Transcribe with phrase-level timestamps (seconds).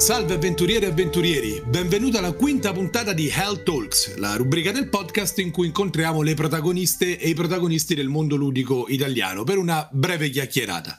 [0.00, 5.38] Salve avventurieri e avventurieri, benvenuti alla quinta puntata di Hell Talks, la rubrica del podcast
[5.40, 10.30] in cui incontriamo le protagoniste e i protagonisti del mondo ludico italiano per una breve
[10.30, 10.98] chiacchierata.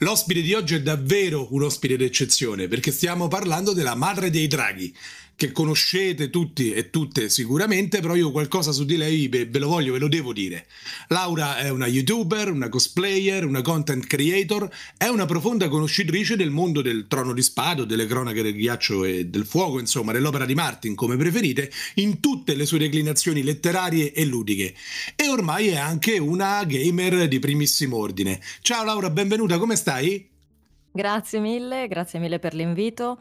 [0.00, 4.94] L'ospite di oggi è davvero un ospite d'eccezione perché stiamo parlando della madre dei draghi,
[5.38, 9.92] che conoscete tutti e tutte sicuramente, però io qualcosa su di lei ve, lo voglio,
[9.92, 10.66] ve lo devo dire.
[11.08, 16.82] Laura è una youtuber, una cosplayer, una content creator, è una profonda conoscitrice del mondo
[16.82, 20.96] del trono di spado, delle cronache del ghiaccio e del fuoco, insomma, dell'opera di Martin,
[20.96, 24.74] come preferite, in tutte le sue declinazioni letterarie e ludiche.
[25.14, 28.40] E ormai è anche una gamer di primissimo ordine.
[28.60, 29.87] Ciao Laura, benvenuta, come stai?
[30.90, 33.18] Grazie mille, grazie mille per l'invito.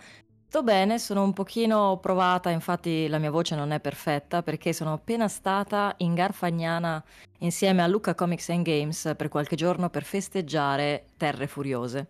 [0.50, 4.94] Sto bene, sono un pochino provata, infatti la mia voce non è perfetta perché sono
[4.94, 7.04] appena stata in Garfagnana
[7.40, 12.08] insieme a Luca Comics and Games per qualche giorno per festeggiare Terre Furiose.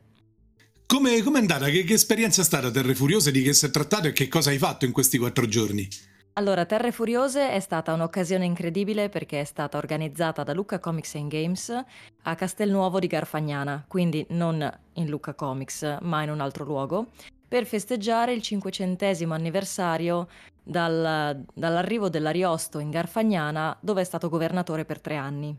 [0.86, 1.66] Come è andata?
[1.66, 3.32] Che, che esperienza è stata Terre Furiose?
[3.32, 5.88] Di che si è trattato e che cosa hai fatto in questi quattro giorni?
[6.38, 11.32] Allora, Terre Furiose è stata un'occasione incredibile perché è stata organizzata da Luca Comics and
[11.32, 11.84] Games
[12.22, 17.08] a Castelnuovo di Garfagnana, quindi non in Luca Comics, ma in un altro luogo
[17.48, 20.28] per festeggiare il cinquecentesimo anniversario
[20.62, 25.58] dal, dall'arrivo dell'Ariosto in Garfagnana, dove è stato governatore per tre anni.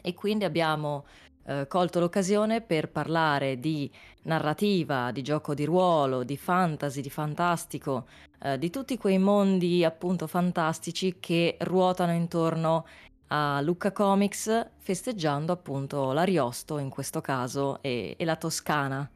[0.00, 1.04] E quindi abbiamo
[1.44, 3.90] eh, colto l'occasione per parlare di
[4.22, 8.06] narrativa, di gioco di ruolo, di fantasy, di fantastico,
[8.42, 12.86] eh, di tutti quei mondi appunto fantastici che ruotano intorno
[13.28, 19.08] a Lucca Comics, festeggiando appunto l'Ariosto in questo caso e, e la Toscana.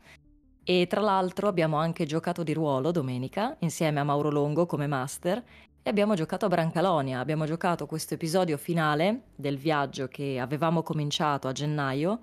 [0.69, 5.41] E tra l'altro abbiamo anche giocato di ruolo domenica insieme a Mauro Longo come master
[5.87, 7.21] e abbiamo giocato a Brancalonia.
[7.21, 12.23] Abbiamo giocato questo episodio finale del viaggio che avevamo cominciato a gennaio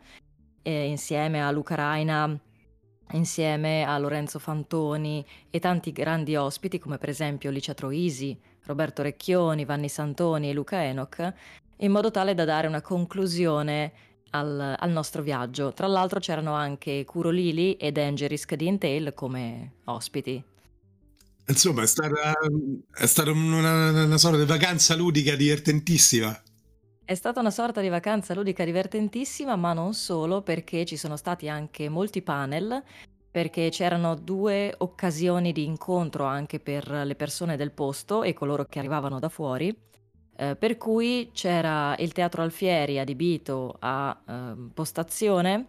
[0.61, 2.37] eh, insieme a Luca Raina,
[3.11, 9.63] insieme a Lorenzo Fantoni e tanti grandi ospiti come per esempio Licia Troisi, Roberto Recchioni,
[9.63, 11.33] Vanni Santoni e Luca Enoch,
[11.77, 13.93] in modo tale da dare una conclusione
[14.31, 15.71] al, al, nostro viaggio.
[15.71, 20.51] Tra l'altro c'erano anche Kuro Lili e Dangerisk di Intel come ospiti.
[21.47, 22.33] Insomma, è stata,
[22.93, 26.41] è stata una, una sorta di vacanza ludica divertentissima.
[27.05, 31.49] È stata una sorta di vacanza ludica divertentissima, ma non solo, perché ci sono stati
[31.49, 32.81] anche molti panel,
[33.29, 38.79] perché c'erano due occasioni di incontro anche per le persone del posto e coloro che
[38.79, 39.75] arrivavano da fuori.
[40.35, 45.67] Eh, per cui c'era il Teatro Alfieri adibito a eh, postazione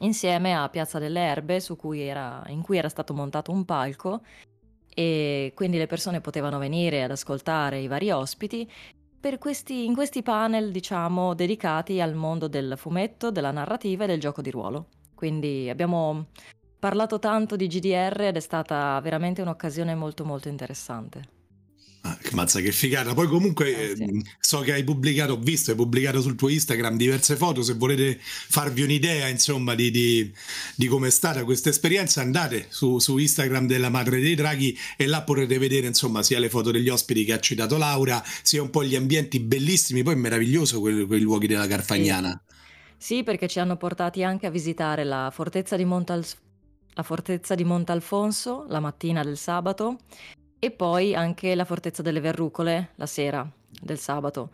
[0.00, 4.22] insieme a Piazza delle Erbe cui era, in cui era stato montato un palco
[4.94, 8.70] e quindi le persone potevano venire ad ascoltare i vari ospiti
[9.38, 14.42] questi, in questi panel diciamo dedicati al mondo del fumetto, della narrativa e del gioco
[14.42, 14.88] di ruolo.
[15.14, 16.26] Quindi abbiamo
[16.78, 21.33] parlato tanto di GDR ed è stata veramente un'occasione molto molto interessante.
[22.06, 23.14] Ah, mazza che figata.
[23.14, 24.02] Poi comunque eh, sì.
[24.02, 27.72] Ehm, so che hai pubblicato, ho visto, hai pubblicato sul tuo Instagram diverse foto, se
[27.74, 30.30] volete farvi un'idea insomma di, di,
[30.76, 35.06] di come è stata questa esperienza andate su, su, Instagram della Madre dei Draghi e
[35.06, 38.68] là potrete vedere insomma sia le foto degli ospiti che ha citato Laura, sia un
[38.68, 42.38] po' gli ambienti bellissimi, poi è meraviglioso quei, quei luoghi della Carfagnana.
[42.98, 43.16] Sì.
[43.16, 43.22] sì.
[43.22, 46.42] perché ci hanno portati anche a visitare la fortezza di Montalfonso
[46.96, 49.96] la fortezza di Montalfonso la mattina del sabato
[50.64, 53.46] e poi anche la Fortezza delle Verrucole la sera
[53.82, 54.50] del sabato.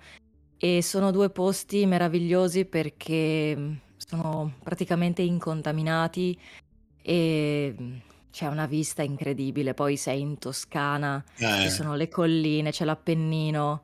[0.56, 6.36] E sono due posti meravigliosi perché mm, sono praticamente incontaminati
[7.00, 7.96] e mm,
[8.32, 9.72] c'è una vista incredibile.
[9.72, 11.60] Poi sei in Toscana, eh.
[11.62, 13.82] ci sono le colline, c'è l'Appennino.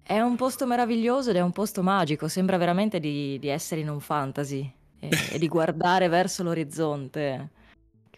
[0.00, 3.90] È un posto meraviglioso ed è un posto magico, sembra veramente di, di essere in
[3.90, 7.48] un fantasy e, e di guardare verso l'orizzonte,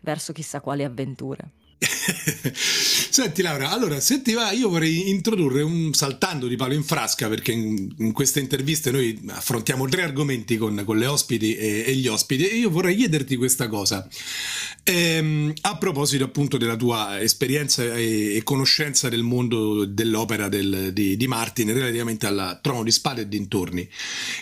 [0.03, 1.53] verso chissà quali avventure.
[2.53, 7.27] Senti Laura, allora se ti va io vorrei introdurre un saltando di palo in frasca
[7.29, 11.95] perché in, in queste interviste noi affrontiamo tre argomenti con, con le ospiti e, e,
[11.95, 14.07] gli ospiti e io vorrei chiederti questa cosa.
[14.85, 21.17] Ehm, a proposito appunto della tua esperienza e, e conoscenza del mondo dell'opera del, di,
[21.17, 23.89] di, Martin relativamente al Trono di Spade e dintorni.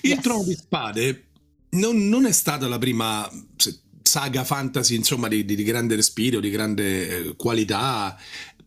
[0.02, 0.22] Il yes.
[0.22, 1.24] Trono di Spade
[1.70, 3.30] non, non è stata la prima...
[3.56, 8.16] Se, saga fantasy insomma di, di, grande respiro, di grande eh, qualità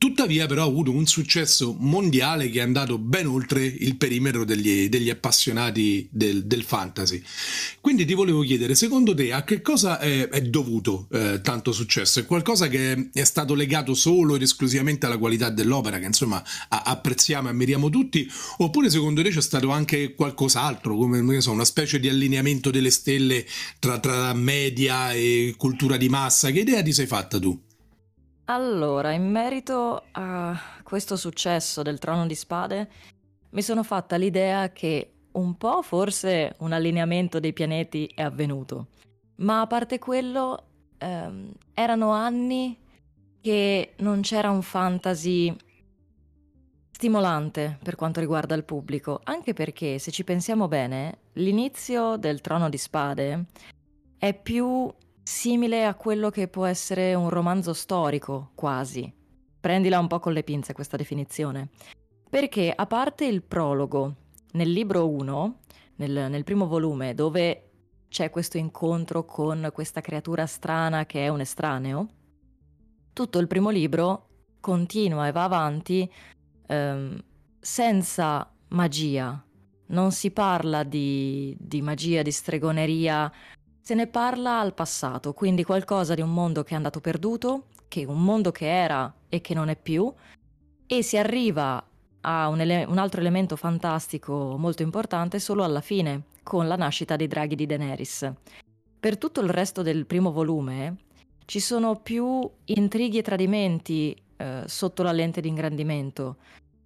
[0.01, 4.89] Tuttavia però ha avuto un successo mondiale che è andato ben oltre il perimetro degli,
[4.89, 7.21] degli appassionati del, del, fantasy.
[7.79, 12.19] Quindi ti volevo chiedere, secondo te a che cosa è, è dovuto eh, tanto successo?
[12.19, 16.81] È qualcosa che è stato legato solo ed esclusivamente alla qualità dell'opera, che insomma a,
[16.83, 18.27] apprezziamo e ammiriamo tutti,
[18.57, 23.45] oppure secondo te c'è stato anche qualcos'altro, come so, una specie di allineamento delle stelle
[23.77, 26.49] tra, tra media e cultura di massa?
[26.49, 27.69] Che idea ti sei fatta tu?
[28.51, 32.89] Allora, in merito a questo successo del Trono di Spade,
[33.51, 38.87] mi sono fatta l'idea che un po' forse un allineamento dei pianeti è avvenuto,
[39.37, 40.65] ma a parte quello,
[40.97, 42.77] ehm, erano anni
[43.39, 45.55] che non c'era un fantasy
[46.91, 52.67] stimolante per quanto riguarda il pubblico, anche perché se ci pensiamo bene, l'inizio del Trono
[52.67, 53.45] di Spade
[54.17, 59.11] è più simile a quello che può essere un romanzo storico, quasi.
[59.59, 61.69] Prendila un po' con le pinze questa definizione.
[62.29, 64.15] Perché a parte il prologo,
[64.53, 65.59] nel libro 1,
[65.97, 67.69] nel, nel primo volume, dove
[68.09, 72.07] c'è questo incontro con questa creatura strana che è un estraneo,
[73.13, 74.27] tutto il primo libro
[74.59, 76.11] continua e va avanti
[76.67, 77.23] ehm,
[77.59, 79.43] senza magia.
[79.87, 83.31] Non si parla di, di magia, di stregoneria,
[83.91, 88.05] se ne parla al passato, quindi qualcosa di un mondo che è andato perduto, che
[88.05, 90.09] un mondo che era e che non è più,
[90.87, 91.85] e si arriva
[92.21, 97.17] a un, ele- un altro elemento fantastico molto importante solo alla fine, con la nascita
[97.17, 98.31] dei draghi di Daenerys.
[98.97, 100.95] Per tutto il resto del primo volume
[101.43, 106.37] ci sono più intrighi e tradimenti eh, sotto la lente di ingrandimento,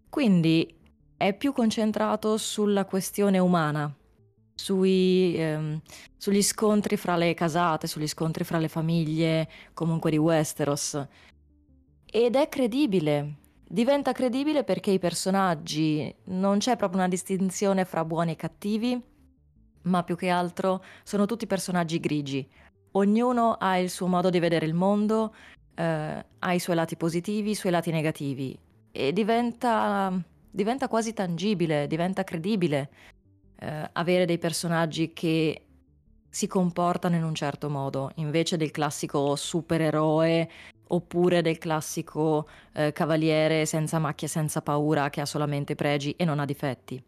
[0.10, 0.76] quindi
[1.16, 3.96] è più concentrato sulla questione umana,
[4.56, 5.82] sui, ehm,
[6.18, 11.08] sugli scontri fra le casate, sugli scontri fra le famiglie, comunque di Westeros.
[12.06, 13.36] Ed è credibile.
[13.68, 19.02] Diventa credibile perché i personaggi non c'è proprio una distinzione fra buoni e cattivi,
[19.84, 22.48] ma più che altro sono tutti personaggi grigi.
[22.92, 25.36] Ognuno ha il suo modo di vedere il mondo,
[25.76, 28.58] eh, ha i suoi lati positivi, i suoi lati negativi
[28.92, 30.14] e diventa,
[30.50, 32.90] diventa quasi tangibile, diventa credibile
[33.66, 35.62] eh, avere dei personaggi che
[36.30, 40.50] si comportano in un certo modo, invece del classico supereroe
[40.90, 46.40] oppure del classico eh, cavaliere senza macchie, senza paura, che ha solamente pregi e non
[46.40, 47.02] ha difetti.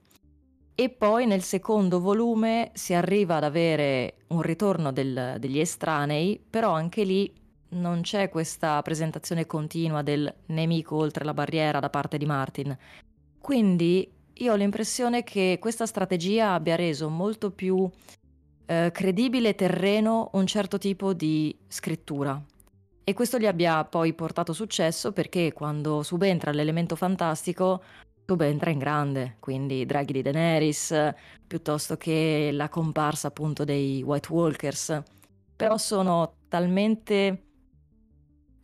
[0.74, 6.72] E poi nel secondo volume si arriva ad avere un ritorno del, degli estranei, però
[6.72, 7.32] anche lì
[7.70, 12.78] non c'è questa presentazione continua del nemico oltre la barriera da parte di Martin.
[13.40, 17.90] Quindi io ho l'impressione che questa strategia abbia reso molto più
[18.66, 22.42] eh, credibile terreno un certo tipo di scrittura.
[23.04, 27.82] E questo gli abbia poi portato successo perché quando subentra l'elemento fantastico
[28.26, 31.14] subentra in grande, quindi draghi di Daenerys,
[31.48, 35.02] piuttosto che la comparsa appunto dei White Walkers.
[35.56, 37.44] Però sono talmente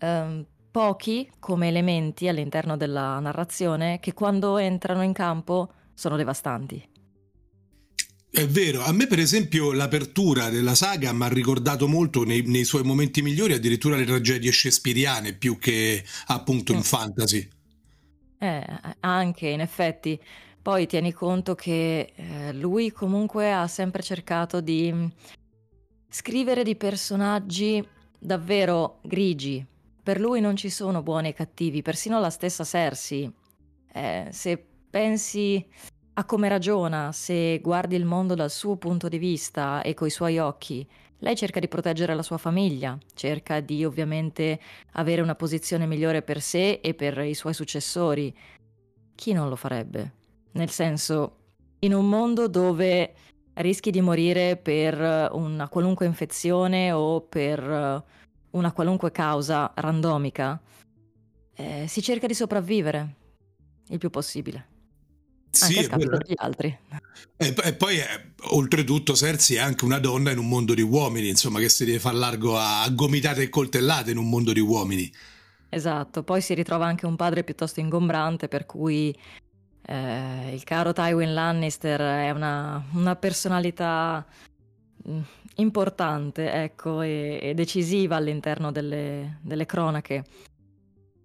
[0.01, 6.89] um, pochi come elementi all'interno della narrazione che quando entrano in campo sono devastanti.
[8.31, 12.63] È vero, a me per esempio l'apertura della saga mi ha ricordato molto nei, nei,
[12.63, 16.75] suoi momenti migliori addirittura le tragedie shakespeariane più che appunto mm.
[16.75, 17.47] in fantasy.
[18.39, 18.65] Eh,
[19.01, 20.19] anche in effetti.
[20.59, 25.05] Poi tieni conto che eh, lui comunque ha sempre cercato di mm,
[26.09, 27.87] scrivere di personaggi
[28.17, 29.63] davvero grigi,
[30.03, 33.31] per lui non ci sono buoni e cattivi, persino la stessa Cersei.
[33.93, 35.65] Eh, se pensi
[36.15, 40.37] a come ragiona, se guardi il mondo dal suo punto di vista e coi suoi
[40.39, 40.85] occhi,
[41.19, 44.59] lei cerca di proteggere la sua famiglia, cerca di ovviamente
[44.93, 48.35] avere una posizione migliore per sé e per i suoi successori.
[49.15, 50.15] Chi non lo farebbe?
[50.51, 51.37] Nel senso,
[51.79, 53.13] in un mondo dove
[53.53, 58.03] rischi di morire per una qualunque infezione o per
[58.53, 60.59] una qualunque causa randomica,
[61.55, 63.15] eh, si cerca di sopravvivere
[63.89, 64.71] il più possibile.
[65.49, 66.77] Sì, anche a scapito degli altri.
[67.37, 71.29] E, e poi, eh, oltretutto, Cersei è anche una donna in un mondo di uomini,
[71.29, 74.59] insomma, che si deve far largo a, a gomitate e coltellate in un mondo di
[74.59, 75.11] uomini.
[75.69, 79.15] Esatto, poi si ritrova anche un padre piuttosto ingombrante, per cui
[79.85, 84.25] eh, il caro Tywin Lannister è una, una personalità
[85.07, 85.19] mm,
[85.55, 90.23] importante, ecco, e, e decisiva all'interno delle, delle, cronache.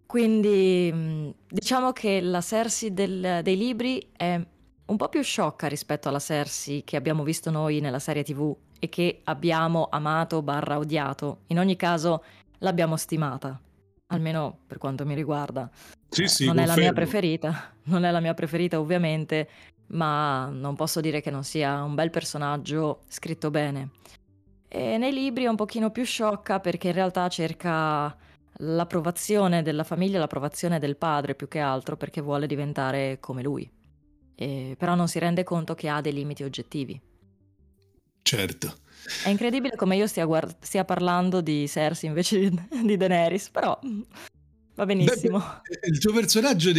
[0.06, 4.40] Quindi mm, diciamo che la Cersei del, dei libri è
[4.86, 8.88] un po' più sciocca rispetto alla Cersei che abbiamo visto noi nella serie TV e
[8.88, 11.40] che abbiamo amato barra odiato.
[11.48, 12.24] In ogni caso
[12.58, 13.60] l'abbiamo stimata,
[14.06, 15.70] almeno per quanto mi riguarda.
[16.08, 19.48] Sì, sì, non è la mia preferita, non è la mia preferita ovviamente,
[19.88, 23.90] ma non posso dire che non sia un bel personaggio scritto bene.
[24.68, 28.14] E nei libri è un pochino più sciocca perché in realtà cerca
[28.58, 33.70] l'approvazione della famiglia, l'approvazione del padre più che altro perché vuole diventare come lui.
[34.34, 37.00] E, però non si rende conto che ha dei limiti oggettivi.
[38.22, 38.74] Certo.
[39.24, 43.78] È incredibile come io stia, guard- stia parlando di Cersei invece di, di Daenerys, però
[44.78, 45.38] Va benissimo.
[45.40, 46.70] Beh, il tuo personaggio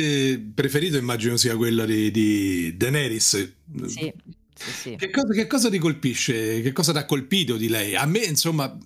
[0.53, 3.55] preferito immagino sia quello di, di Daenerys.
[3.87, 4.13] Sì.
[4.59, 4.95] Sì.
[4.97, 6.61] Che, cosa, che cosa ti colpisce?
[6.61, 7.95] Che cosa ti ha colpito di lei?
[7.95, 8.77] A me, insomma,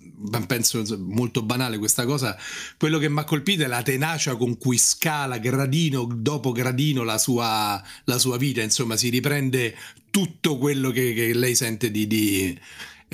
[0.46, 2.36] penso molto banale questa cosa.
[2.78, 7.18] Quello che mi ha colpito è la tenacia con cui scala gradino dopo gradino la
[7.18, 8.62] sua, la sua vita.
[8.62, 9.76] Insomma, si riprende
[10.10, 12.58] tutto quello che, che lei sente di, di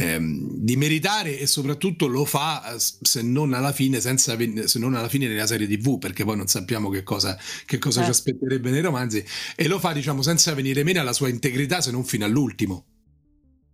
[0.01, 5.09] ehm, di meritare e soprattutto lo fa se non alla fine, senza, se non alla
[5.09, 8.05] fine nella serie tv perché poi non sappiamo che cosa, che cosa eh.
[8.05, 11.91] ci aspetterebbe nei romanzi e lo fa diciamo senza venire meno alla sua integrità se
[11.91, 12.85] non fino all'ultimo.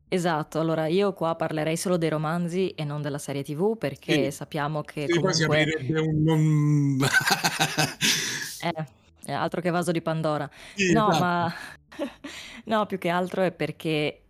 [0.09, 4.37] Esatto, allora io qua parlerei solo dei romanzi e non della serie TV perché sì.
[4.37, 5.67] sappiamo che sì, comunque...
[6.01, 6.29] un...
[6.29, 7.09] un...
[9.27, 10.49] eh, altro che vaso di Pandora.
[10.75, 11.25] Sì, no, esatto.
[11.25, 11.55] ma...
[12.67, 14.26] no, più che altro è perché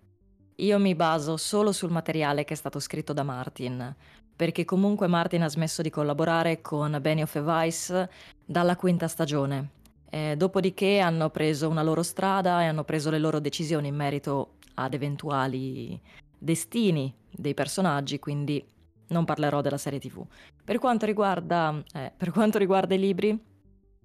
[0.56, 3.94] io mi baso solo sul materiale che è stato scritto da Martin,
[4.34, 8.06] perché comunque Martin ha smesso di collaborare con Benioff e Weiss
[8.44, 9.70] dalla quinta stagione.
[10.08, 14.54] Eh, dopodiché hanno preso una loro strada e hanno preso le loro decisioni in merito
[14.75, 16.00] ad eventuali
[16.38, 18.64] destini dei personaggi, quindi
[19.08, 20.25] non parlerò della serie TV.
[20.64, 23.38] Per quanto riguarda, eh, per quanto riguarda i libri,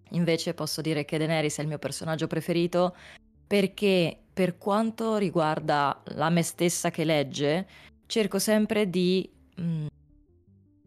[0.10, 2.96] invece posso dire che Daenerys è il mio personaggio preferito
[3.52, 7.68] perché per quanto riguarda la me stessa che legge,
[8.06, 9.86] cerco sempre di mh, mm,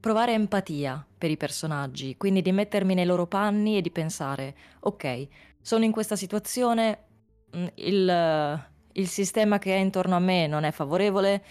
[0.01, 5.29] provare empatia per i personaggi, quindi di mettermi nei loro panni e di pensare, ok,
[5.61, 7.05] sono in questa situazione,
[7.51, 11.45] mh, mm, il, il, sistema che è intorno a me non è favorevole,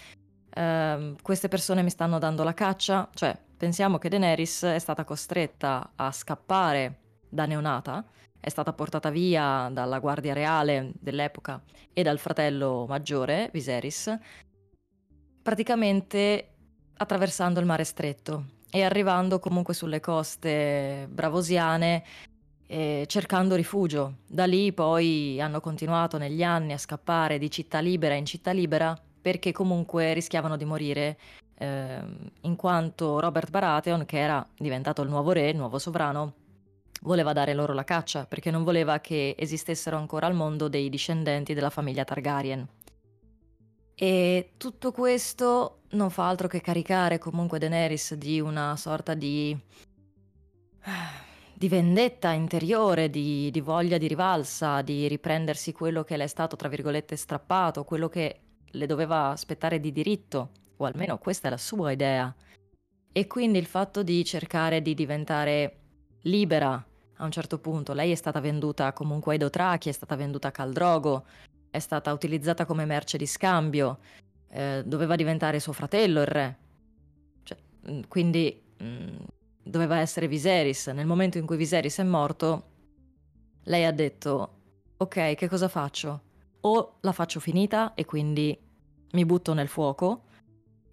[0.56, 5.92] uh, queste persone mi stanno dando la caccia, cioè pensiamo che Daenerys è stata costretta
[5.94, 8.04] a scappare da neonata
[8.44, 11.62] è stata portata via dalla guardia reale dell'epoca
[11.94, 14.14] e dal fratello maggiore, Viserys,
[15.42, 16.48] praticamente
[16.98, 22.04] attraversando il mare stretto e arrivando comunque sulle coste bravosiane
[22.66, 24.16] eh, cercando rifugio.
[24.26, 28.94] Da lì poi hanno continuato negli anni a scappare di città libera in città libera
[29.22, 31.16] perché comunque rischiavano di morire
[31.56, 31.98] eh,
[32.42, 36.43] in quanto Robert Baratheon, che era diventato il nuovo re, il nuovo sovrano,
[37.04, 41.54] voleva dare loro la caccia perché non voleva che esistessero ancora al mondo dei discendenti
[41.54, 42.66] della famiglia Targaryen.
[43.94, 49.56] E tutto questo non fa altro che caricare comunque Daenerys di una sorta di.
[51.56, 56.56] di vendetta interiore, di, di voglia di rivalsa, di riprendersi quello che le è stato,
[56.56, 61.56] tra virgolette, strappato, quello che le doveva aspettare di diritto, o almeno questa è la
[61.56, 62.34] sua idea.
[63.12, 65.76] E quindi il fatto di cercare di diventare
[66.22, 66.84] libera
[67.24, 67.92] a un certo punto.
[67.92, 71.24] Lei è stata venduta comunque ai Dotrachi, è stata venduta a Caldrogo,
[71.70, 73.98] è stata utilizzata come merce di scambio,
[74.48, 76.58] eh, doveva diventare suo fratello il re.
[77.42, 77.58] Cioè,
[77.90, 79.16] mm, quindi mh, mm,
[79.62, 80.86] doveva essere Viserys.
[80.88, 82.62] Nel momento in cui Viserys è morto,
[83.64, 84.54] lei ha detto,
[84.96, 86.22] ok, che cosa faccio?
[86.60, 88.56] O la faccio finita e quindi
[89.12, 90.22] mi butto nel fuoco,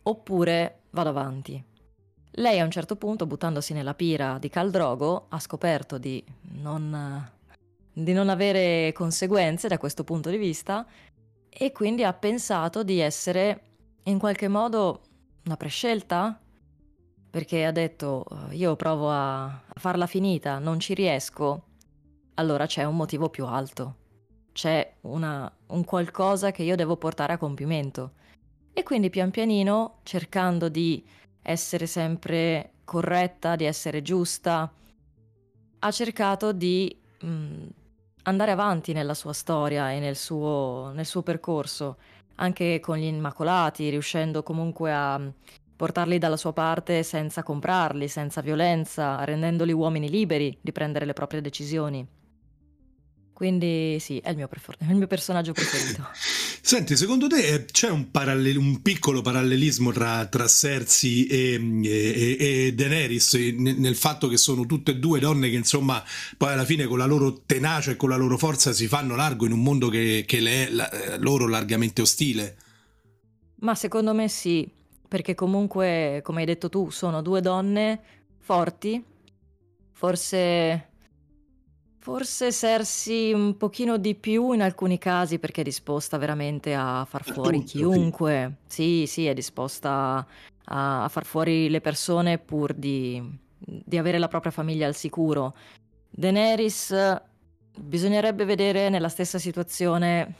[0.03, 1.63] oppure vado avanti.
[2.35, 6.23] Lei a un certo punto, buttandosi nella pira di Caldrogo, ha scoperto di
[6.53, 7.29] non,
[7.91, 10.85] di non avere conseguenze da questo punto di vista
[11.50, 13.61] e quindi ha pensato di essere
[14.03, 15.01] in qualche modo
[15.43, 16.39] una prescelta?
[17.29, 21.63] Perché ha detto io provo a, farla finita, non ci riesco,
[22.35, 23.95] allora c'è un motivo più alto,
[24.53, 28.13] c'è una, un qualcosa che io devo portare a compimento.
[28.73, 31.05] E quindi pian pianino, cercando di
[31.41, 34.71] essere sempre corretta, di essere giusta.
[35.79, 37.67] Ha cercato di mh, mm,
[38.24, 41.98] andare avanti nella sua storia e nel suo, nel suo percorso,
[42.36, 45.19] anche con gli Immacolati, riuscendo comunque a
[45.75, 51.41] portarli dalla sua parte senza comprarli, senza violenza, rendendoli uomini liberi di prendere le proprie
[51.41, 52.07] decisioni.
[53.41, 56.07] Quindi sì, è il mio, prefer- è il mio personaggio preferito.
[56.62, 62.38] Senti, secondo te eh, c'è un, parallel- un piccolo parallelismo tra, tra Cersei e, e,
[62.38, 66.03] e Daenerys nel, fatto che sono tutte e due donne che insomma
[66.38, 69.48] poi alla fine con la loro tenacia e con la loro forza si fanno largo
[69.48, 72.57] in un mondo che, che le è la, loro largamente ostile?
[73.62, 74.69] Ma secondo me sì,
[75.07, 78.01] perché comunque, come hai detto tu, sono due donne
[78.38, 79.03] forti,
[79.93, 80.89] forse
[82.03, 87.24] Forse Cersei un pochino di più in alcuni casi perché è disposta veramente a far
[87.24, 88.55] fuori tutto, chiunque.
[88.65, 90.25] Sì, sì, è disposta
[90.65, 93.22] a, a far fuori le persone pur di,
[93.55, 95.55] di avere la propria famiglia al sicuro.
[96.10, 97.22] Daenerys
[97.77, 100.34] bisognerebbe vedere nella stessa situazione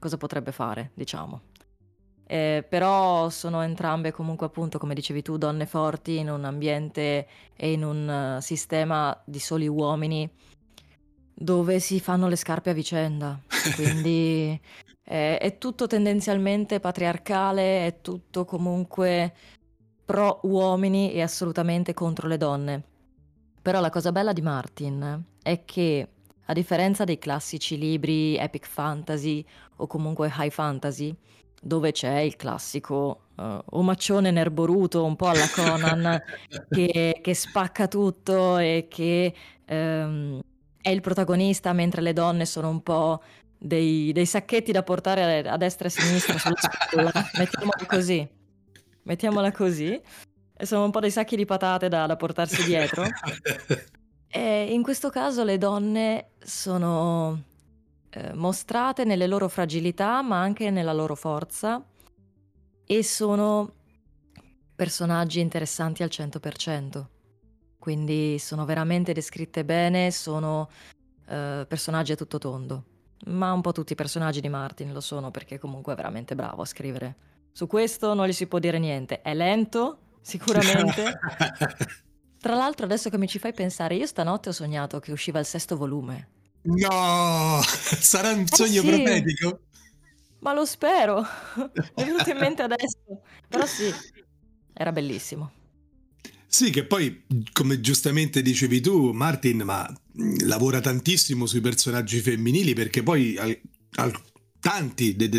[0.00, 1.42] cosa potrebbe fare, diciamo.
[2.26, 7.70] eh, però sono entrambe comunque appunto, come dicevi tu, donne forti in un ambiente e
[7.70, 10.28] in un uh, sistema di soli uomini
[11.34, 13.38] dove si fanno le scarpe a vicenda.
[13.74, 14.58] Quindi
[15.02, 19.34] è, è tutto tendenzialmente patriarcale, è tutto comunque
[20.04, 22.82] pro uomini e assolutamente contro le donne.
[23.60, 26.08] Però la cosa bella di Martin è che,
[26.44, 29.44] a differenza dei classici libri epic fantasy
[29.76, 31.14] o comunque high fantasy,
[31.60, 36.22] dove c'è il classico uh, omaccione nerboruto, un po' alla Conan,
[36.68, 39.34] che, che, spacca tutto e che
[39.70, 40.40] um,
[40.84, 43.22] è il protagonista, mentre le donne sono un po'
[43.56, 47.10] dei, dei sacchetti da portare a destra e a sinistra sulla spalla.
[47.38, 48.28] Mettiamola così.
[49.04, 49.98] Mettiamola così.
[50.56, 53.02] E sono un po' dei sacchi di patate da, da portarsi dietro.
[54.28, 57.42] e in questo caso le donne sono
[58.10, 61.82] eh, mostrate nelle loro fragilità, ma anche nella loro forza,
[62.84, 63.72] e sono
[64.76, 67.06] personaggi interessanti al 100%.
[67.84, 70.70] Quindi sono veramente descritte bene, sono
[71.28, 72.84] eh, personaggi a tutto tondo.
[73.26, 76.62] Ma un po' tutti i personaggi di Martin lo sono perché comunque è veramente bravo
[76.62, 77.14] a scrivere.
[77.52, 79.20] Su questo non gli si può dire niente.
[79.20, 81.12] È lento, sicuramente.
[82.40, 85.44] Tra l'altro, adesso che mi ci fai pensare, io stanotte ho sognato che usciva il
[85.44, 86.28] sesto volume.
[86.62, 88.88] No, sarà un eh sogno sì.
[88.88, 89.60] profetico?
[90.38, 91.20] Ma lo spero.
[91.56, 93.20] Mi è venuto in mente adesso.
[93.46, 93.92] Però sì,
[94.72, 95.63] era bellissimo.
[96.54, 99.92] Sì, che poi, come giustamente dicevi tu, Martin, ma
[100.44, 103.60] lavora tantissimo sui personaggi femminili perché poi al,
[103.96, 104.16] al,
[104.60, 105.34] tanti delle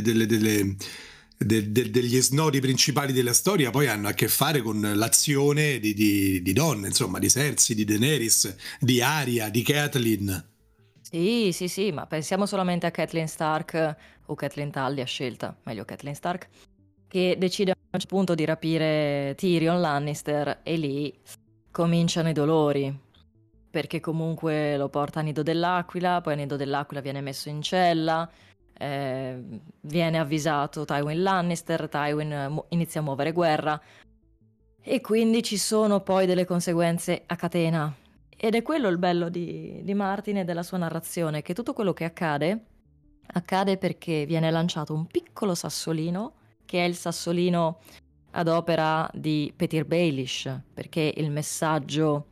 [1.38, 5.93] de, de, degli snodi principali della storia poi hanno a che fare con l'azione di,
[5.93, 10.50] di, di donne, insomma, di Cersei, di Daenerys, di Arya, di Kathleen.
[11.00, 13.95] Sì, sì, sì, ma pensiamo solamente a Kathleen Stark
[14.25, 16.50] o Kathleen Tully a scelta, meglio Kathleen Stark,
[17.07, 17.74] che decide
[18.07, 21.13] punto di rapire Tyrion Lannister e lì
[21.72, 22.98] cominciano i dolori,
[23.70, 28.29] perché comunque lo porta a Nido dell'Aquila, poi a Nido dell'Aquila viene messo in cella,
[28.77, 29.43] eh,
[29.81, 33.81] viene avvisato Tywin Lannister, Tywin inizia a muovere guerra.
[34.81, 37.93] E quindi ci sono poi delle conseguenze a catena.
[38.37, 41.93] Ed è quello il bello di, di Martin e della sua narrazione, che tutto quello
[41.93, 42.65] che accade,
[43.27, 46.33] accade perché viene lanciato un piccolo sassolino,
[46.65, 47.79] che è il sassolino
[48.31, 52.27] ad opera di Peter Baelish, perché il messaggio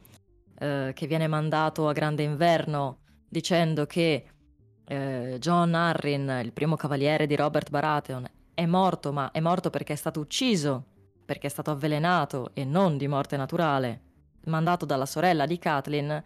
[0.59, 4.25] eh, che viene mandato a Grande Inverno dicendo che
[4.85, 9.93] eh, John Arryn, il primo cavaliere di Robert Baratheon, è morto, ma è morto perché
[9.93, 10.85] è stato ucciso,
[11.25, 14.01] perché è stato avvelenato e non di morte naturale,
[14.45, 16.23] mandato dalla sorella di Kathleen,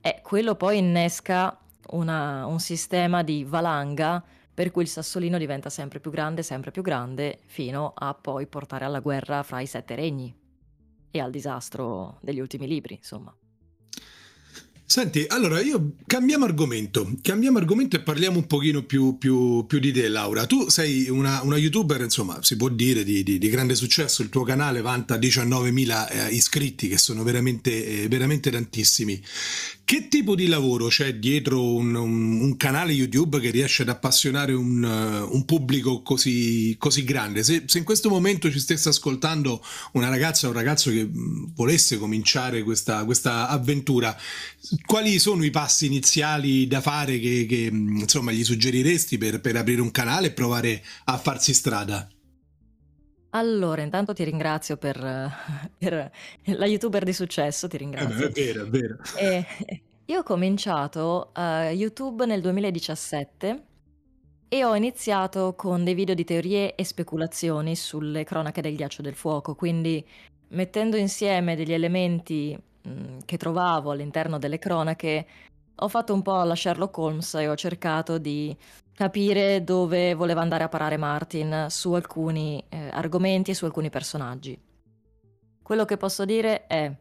[0.00, 1.56] e quello poi innesca
[1.90, 6.82] una, un sistema di valanga per cui il sassolino diventa sempre più grande, sempre più
[6.82, 10.34] grande, fino a poi portare alla guerra fra i sette regni
[11.10, 13.34] e al disastro degli ultimi libri, insomma.
[14.90, 19.92] Senti, allora io cambiamo argomento, cambiamo argomento e parliamo un pochino più, più, più di
[19.92, 20.46] te Laura.
[20.46, 24.30] Tu sei una, una youtuber, insomma, si può dire di, di, di, grande successo, il
[24.30, 29.22] tuo canale vanta 19.000 eh, iscritti che sono veramente, eh, veramente tantissimi.
[29.90, 34.52] Che tipo di lavoro c'è dietro un, un, un, canale YouTube che riesce ad appassionare
[34.52, 37.42] un, uh, un pubblico così, così grande?
[37.42, 39.60] Se, se, in questo momento ci stesse ascoltando
[39.94, 44.16] una ragazza o un ragazzo che mm, volesse cominciare questa, questa avventura,
[44.84, 49.56] quali sono i passi iniziali da fare che, che mm, insomma, gli suggeriresti per, per
[49.56, 52.08] aprire un canale e provare a farsi strada?
[53.30, 54.98] Allora, intanto ti ringrazio per,
[55.78, 56.10] per
[56.44, 58.26] la youtuber di successo, ti Eh ringrazio.
[58.26, 58.98] è vero, è vero.
[59.12, 59.46] E
[60.06, 63.64] io ho cominciato uh, YouTube nel 2017
[64.48, 69.14] e ho iniziato con dei video di teorie e speculazioni sulle cronache del ghiaccio del
[69.14, 70.04] fuoco, quindi
[70.48, 75.26] mettendo insieme degli elementi mh, che trovavo all'interno delle cronache,
[75.82, 78.56] ho fatto un po' la Sherlock Holmes e ho cercato di
[78.92, 84.60] capire dove voleva andare a parare Martin su alcuni eh, argomenti e su alcuni personaggi.
[85.62, 86.94] Quello che posso dire è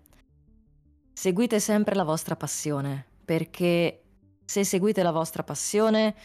[1.11, 4.03] seguite sempre la vostra passione, perché
[4.45, 6.15] se seguite la vostra passione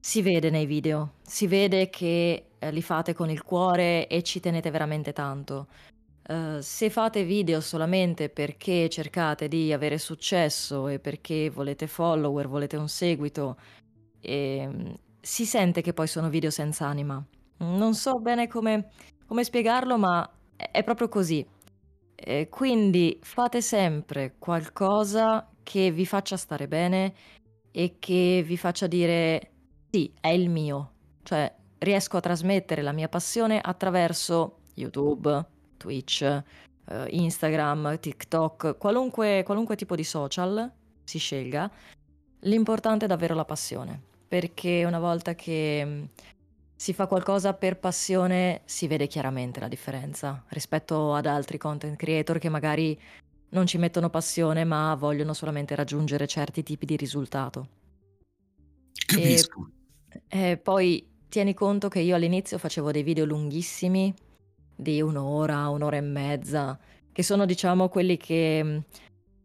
[0.00, 4.40] si vede nei video, si vede che eh, li fate con il cuore e ci
[4.40, 5.68] tenete veramente tanto.
[6.28, 12.76] Uh, se fate video solamente perché cercate di avere successo e perché volete follower, volete
[12.76, 13.56] un seguito,
[14.20, 17.22] e, ehm, si sente che poi sono video senza anima.
[17.58, 18.90] Non so bene come,
[19.26, 21.44] come spiegarlo, ma è, è proprio così.
[22.14, 27.14] E quindi fate sempre qualcosa che vi faccia stare bene
[27.72, 29.50] e che vi faccia dire
[29.90, 30.92] sì, è il mio.
[31.22, 35.46] Cioè, riesco a trasmettere la mia passione attraverso YouTube,
[35.82, 40.70] Twitch, eh, Instagram, TikTok, qualunque, qualunque tipo di social
[41.02, 41.70] si scelga.
[42.40, 46.04] L'importante è davvero la passione, perché una volta che mm,
[46.76, 52.38] si fa qualcosa per passione si vede chiaramente la differenza rispetto ad altri content creator
[52.38, 52.98] che magari
[53.50, 57.68] non ci mettono passione ma vogliono solamente raggiungere certi tipi di risultato.
[59.06, 59.70] Capisco.
[60.28, 64.12] E, e poi tieni conto che io all'inizio facevo dei video lunghissimi
[64.82, 66.78] di un'ora, un'ora e mezza,
[67.10, 68.82] che sono diciamo quelli che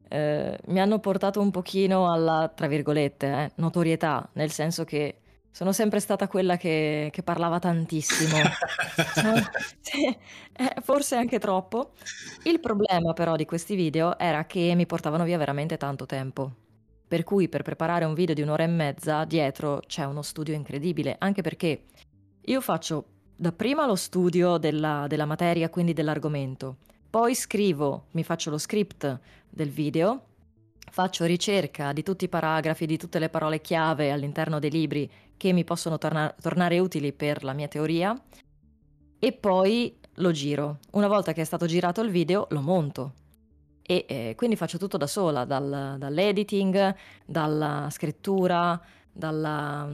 [0.10, 5.19] eh, mi hanno portato un pochino alla, tra virgolette, eh, notorietà, nel senso che
[5.52, 8.38] sono sempre stata quella che, che parlava tantissimo,
[9.82, 11.93] sì, eh, forse anche troppo.
[12.43, 16.52] Il problema però di questi video era che mi portavano via veramente tanto tempo.
[17.08, 21.15] Per cui per preparare un video di un'ora e mezza dietro c'è uno studio incredibile,
[21.17, 21.86] anche perché
[22.39, 26.78] io faccio dapprima lo studio della, della materia, quindi dell'argomento,
[27.10, 29.19] poi scrivo, mi faccio lo script
[29.50, 30.23] del video,
[30.89, 35.54] faccio ricerca di tutti i paragrafi, di tutte le parole chiave all'interno dei libri che
[35.54, 38.19] mi possono torna- tornare utili per la mia teoria.
[39.19, 40.80] E poi lo giro.
[40.91, 43.13] Una volta che è stato girato il video lo monto.
[43.82, 46.95] E eh, quindi faccio tutto da sola, dal, dall'editing,
[47.26, 48.80] dalla scrittura,
[49.12, 49.89] dalla,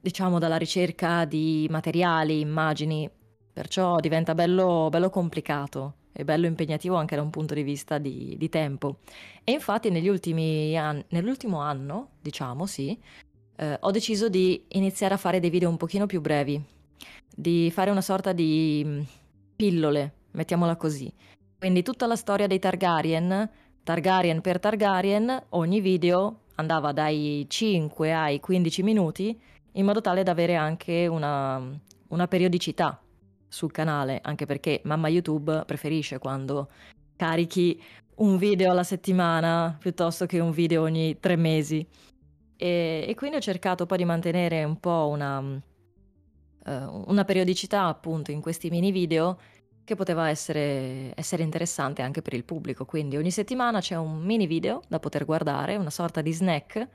[0.00, 3.10] diciamo, dalla ricerca di materiali, immagini,
[3.52, 8.34] perciò diventa bello, bello complicato e bello impegnativo anche da un punto di vista di,
[8.36, 8.98] di tempo.
[9.44, 12.98] E infatti anni, nell'ultimo anno, diciamo, sì,
[13.56, 16.62] eh, ho deciso di iniziare a fare dei video un pochino più brevi,
[17.34, 19.00] di fare una sorta di mm,
[19.56, 21.12] pillole, mettiamola così.
[21.58, 23.50] Quindi tutta la storia dei Targaryen,
[23.82, 29.40] Targaryen per Targaryen, ogni video andava dai 5 ai 15 minuti
[29.72, 31.60] in modo tale da avere anche una,
[32.08, 33.00] una periodicità
[33.48, 36.68] sul canale, anche perché mamma YouTube preferisce quando
[37.16, 37.80] carichi
[38.16, 41.86] un video alla settimana piuttosto che un video ogni tre mesi.
[42.56, 48.32] E, e quindi ho cercato poi di mantenere un po' una, uh, una periodicità appunto
[48.32, 49.38] in questi mini video
[49.84, 52.84] che poteva essere, essere, interessante anche per il pubblico.
[52.84, 56.88] Quindi ogni settimana c'è un mini video da poter guardare, una sorta di snack,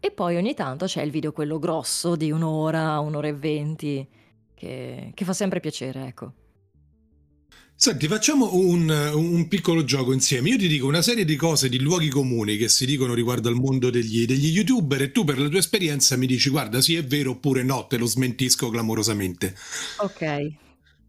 [0.00, 4.06] e poi ogni tanto c'è il video quello grosso di un'ora, un'ora e venti,
[4.54, 6.32] che, che fa sempre piacere, ecco.
[7.80, 10.48] Senti, facciamo un, un, piccolo gioco insieme.
[10.48, 13.54] Io ti dico una serie di cose, di luoghi comuni che si dicono riguardo al
[13.54, 17.04] mondo degli, degli youtuber e tu per la tua esperienza mi dici guarda sì è
[17.04, 19.54] vero oppure no, te lo smentisco clamorosamente.
[19.98, 20.67] Ok.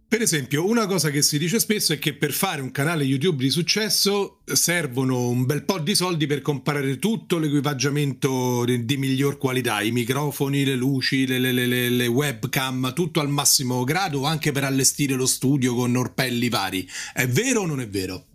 [0.10, 3.43] Per esempio, una cosa che si dice spesso è che per fare un canale YouTube
[3.43, 9.82] di successo servono un bel po' di soldi per comprare tutto l'equipaggiamento di, miglior qualità,
[9.82, 14.63] i microfoni, le luci, le, le, le, le, webcam, tutto al massimo grado, anche per
[14.63, 16.89] allestire lo studio con orpelli vari.
[17.13, 18.26] È vero o non è vero?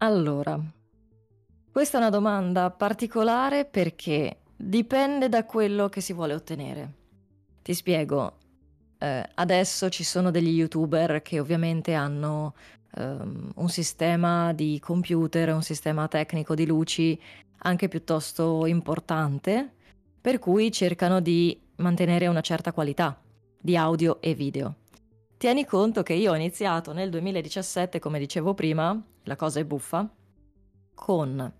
[0.00, 0.60] Allora,
[1.72, 6.92] questa è una domanda particolare perché dipende da quello che si vuole ottenere.
[7.62, 8.37] Ti spiego,
[8.98, 12.54] eh, adesso ci sono degli youtuber che ovviamente hanno
[12.96, 17.18] um, un sistema di computer, un sistema tecnico di luci
[17.58, 19.72] anche piuttosto importante,
[20.20, 23.20] per cui cercano di mantenere una certa qualità
[23.60, 24.74] di audio e video.
[25.36, 30.08] Tieni conto che io ho iniziato nel 2017, come dicevo prima, la cosa è buffa,
[30.94, 31.52] con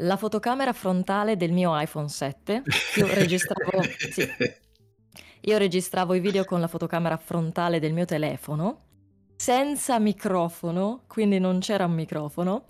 [0.00, 2.62] la fotocamera frontale del mio iPhone 7.
[2.96, 4.26] Io registravo, sì,
[5.46, 8.86] io registravo i video con la fotocamera frontale del mio telefono,
[9.36, 12.66] senza microfono, quindi non c'era un microfono,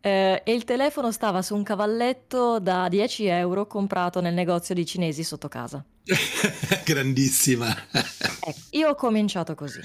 [0.00, 4.86] eh, e il telefono stava su un cavalletto da 10 euro comprato nel negozio di
[4.86, 5.84] cinesi sotto casa.
[6.84, 7.76] Grandissima.
[7.90, 9.80] ecco, io ho cominciato così.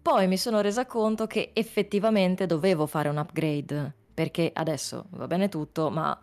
[0.00, 5.48] Poi mi sono resa conto che effettivamente dovevo fare un upgrade, perché adesso va bene
[5.48, 6.16] tutto, ma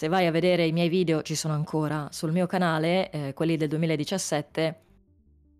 [0.00, 3.58] se vai a vedere i miei video, ci sono ancora sul mio canale, eh, quelli
[3.58, 4.80] del 2017,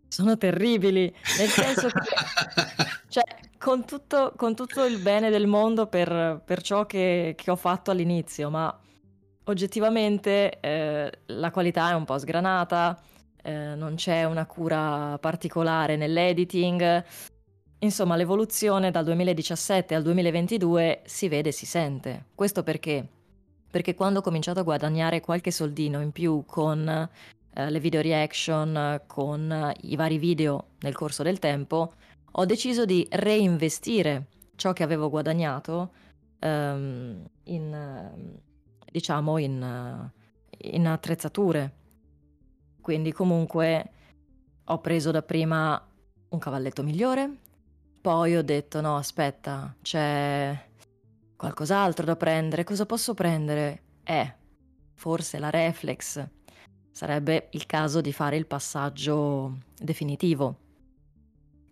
[0.08, 2.00] sono terribili, nel senso che,
[3.08, 3.22] cioè,
[3.58, 7.90] con tutto, con tutto, il bene del mondo per, per ciò che, che, ho fatto
[7.90, 8.74] all'inizio, ma
[9.44, 12.98] oggettivamente eh, la qualità è un po' sgranata,
[13.42, 17.04] eh, non c'è una cura particolare nell'editing.
[17.80, 22.28] Insomma, l'evoluzione dal 2017 al 2022 si vede e si sente.
[22.34, 23.18] Questo perché?
[23.70, 29.02] Perché quando ho cominciato a guadagnare qualche soldino in più con eh, le video reaction,
[29.06, 31.94] con eh, i vari video nel corso del tempo,
[32.32, 35.92] ho deciso di reinvestire ciò che avevo guadagnato
[36.40, 38.38] ehm, in,
[38.90, 40.10] diciamo, in,
[40.58, 41.74] in attrezzature.
[42.80, 43.90] Quindi comunque
[44.64, 45.80] ho preso dapprima
[46.28, 47.30] un cavalletto migliore,
[48.00, 50.68] poi ho detto no, aspetta, c'è
[51.40, 53.82] qualcos'altro da prendere, cosa posso prendere?
[54.04, 54.34] Eh,
[54.92, 56.22] forse la reflex.
[56.92, 60.58] Sarebbe il caso di fare il passaggio definitivo.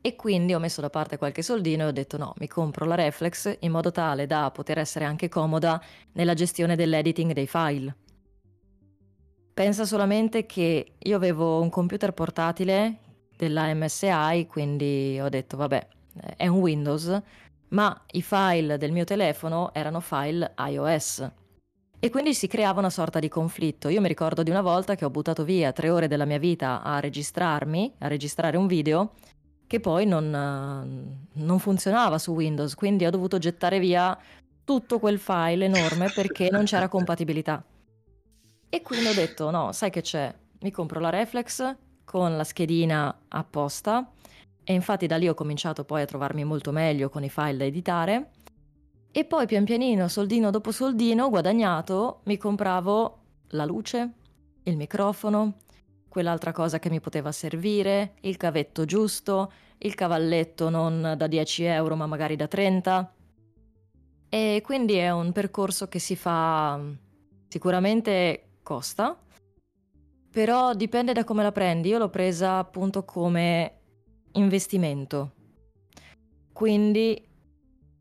[0.00, 2.94] E quindi ho messo da parte qualche soldino e ho detto no, mi compro la
[2.94, 5.78] reflex in modo tale da poter essere anche comoda
[6.12, 7.94] nella gestione dell'editing dei file.
[9.52, 13.00] Pensa solamente che io avevo un computer portatile
[13.37, 15.88] della MSI, quindi ho detto vabbè,
[16.37, 17.22] è un Windows,
[17.70, 21.31] ma i file del mio telefono erano file iOS.
[22.00, 23.88] E quindi si creava una sorta di conflitto.
[23.88, 26.83] Io mi ricordo di una volta che ho buttato via tre ore della mia vita
[26.83, 29.14] a registrarmi, a registrare un video,
[29.66, 34.16] che poi non, non funzionava su Windows, quindi ho dovuto gettare via
[34.64, 37.64] tutto quel file enorme perché non c'era compatibilità.
[38.70, 40.33] E quindi ho detto, no, sai che c'è?
[40.61, 44.11] Mi compro la Reflex con la schedina apposta
[44.68, 47.64] e infatti da lì ho cominciato poi a trovarmi molto meglio con i file da
[47.64, 48.33] editare
[49.11, 53.18] e poi pian pianino, soldino dopo soldino, guadagnato, mi compravo
[53.52, 54.12] la luce,
[54.64, 55.54] il microfono,
[56.07, 61.96] quell'altra cosa che mi poteva servire, il cavetto giusto, il cavalletto non da 10 euro
[61.96, 63.14] ma magari da 30.
[64.28, 66.78] E quindi è un percorso che si fa
[67.48, 69.18] sicuramente costa,
[70.31, 71.88] però dipende da come la prendi.
[71.88, 73.78] Io l'ho presa appunto come
[74.33, 75.33] investimento.
[76.53, 77.27] Quindi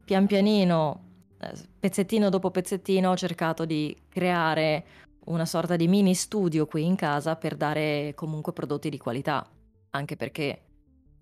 [0.04, 1.04] pian pianino,
[1.40, 4.86] eh, pezzettino dopo pezzettino, ho cercato di creare
[5.26, 9.48] una sorta di mini studio qui in casa per dare comunque prodotti di qualità,
[9.92, 10.62] anche perché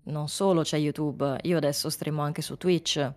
[0.04, 3.12] non solo c'è YouTube, io adesso streamo anche su Twitch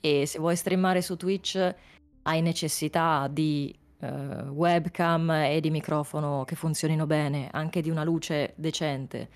[0.00, 1.74] e se vuoi streamare su Twitch
[2.22, 4.06] hai necessità di uh,
[4.50, 9.28] webcam e di microfono che funzionino bene, anche di una luce decente.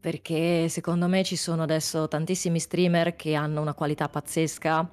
[0.00, 4.88] Perché secondo me ci sono adesso tantissimi streamer che hanno una qualità pazzesca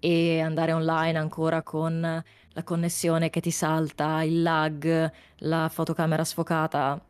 [0.00, 7.00] e andare online ancora con la connessione che ti salta, il lag, la fotocamera sfocata,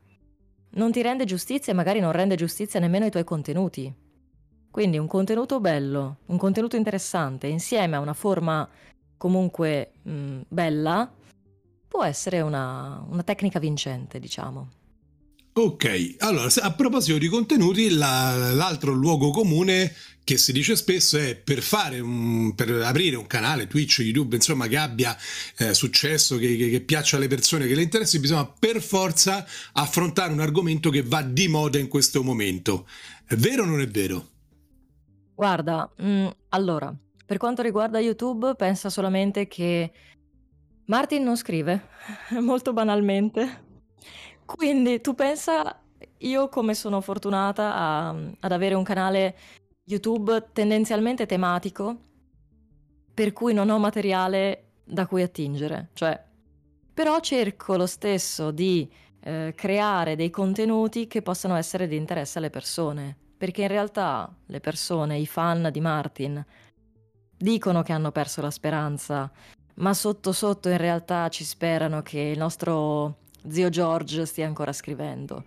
[0.75, 3.95] non ti rende giustizia e magari non rende giustizia nemmeno ai tuoi contenuti.
[4.71, 8.69] Quindi un contenuto bello, un contenuto interessante, insieme a una forma
[9.17, 11.11] comunque mh, mm, bella,
[11.89, 14.81] può essere una, una tecnica vincente, diciamo.
[15.55, 21.37] Ok, allora a proposito di contenuti, la, l'altro luogo comune che si dice spesso è
[21.37, 25.15] per fare un, per aprire un canale Twitch, YouTube, insomma, che abbia
[25.59, 30.33] eh, successo, che, che, che, piaccia alle persone, che le interessi, bisogna per forza affrontare
[30.33, 32.87] un argomento che va di moda in questo momento.
[33.27, 34.29] È vero o non è vero?
[35.35, 36.95] Guarda, mh, mm, allora,
[37.27, 39.93] per quanto riguarda YouTube, pensa solamente che
[40.87, 41.89] Martin non scrive,
[42.41, 43.71] molto banalmente.
[44.57, 45.81] Quindi tu pensa,
[46.19, 48.09] io come sono fortunata a,
[48.41, 49.37] ad avere un canale
[49.85, 51.97] YouTube tendenzialmente tematico,
[53.15, 55.91] per cui non ho materiale da cui attingere.
[55.93, 56.23] Cioè,
[56.95, 62.51] però cerco lo stesso di eh, creare dei contenuti che possano essere di interesse alle
[62.51, 66.45] persone, perché in realtà le persone, i fan di Martin,
[67.37, 69.31] dicono che hanno perso la speranza,
[69.77, 75.45] ma sotto sotto in realtà ci sperano che il nostro zio George stia ancora scrivendo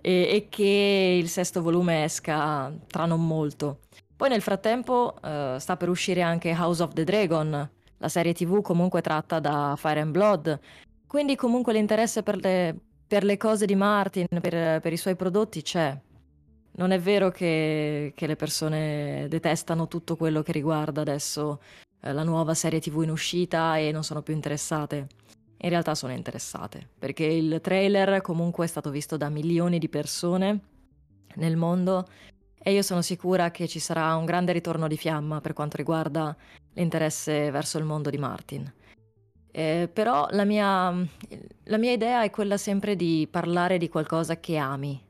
[0.00, 3.80] e, e che il sesto volume esca tra non molto.
[4.14, 8.60] Poi nel frattempo uh, sta per uscire anche House of the Dragon, la serie tv
[8.60, 10.60] comunque tratta da Fire and Blood,
[11.06, 12.76] quindi comunque l'interesse per le,
[13.06, 15.98] per le cose di Martin, per, per i suoi prodotti c'è.
[16.76, 21.60] Non è vero che, che, le persone detestano tutto quello che riguarda adesso
[22.00, 25.06] eh, la nuova serie TV in uscita e non sono più interessate.
[25.64, 30.60] In realtà sono interessate, perché il trailer comunque è stato visto da milioni di persone
[31.36, 32.06] nel mondo
[32.62, 36.36] e io sono sicura che ci sarà un grande ritorno di fiamma per quanto riguarda
[36.74, 38.70] l'interesse verso il mondo di Martin.
[39.50, 40.92] Eh, però la mia,
[41.64, 45.02] la mia idea è quella sempre di parlare di qualcosa che ami,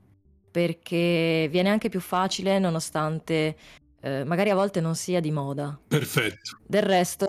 [0.52, 3.56] perché viene anche più facile nonostante
[4.00, 5.76] eh, magari a volte non sia di moda.
[5.88, 6.58] Perfetto.
[6.64, 7.28] Del resto,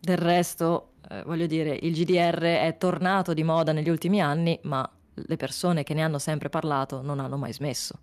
[0.00, 4.88] del resto eh, voglio dire, il GDR è tornato di moda negli ultimi anni, ma
[5.14, 7.98] le persone che ne hanno sempre parlato non hanno mai smesso.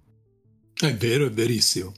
[0.74, 1.94] È vero, è verissimo.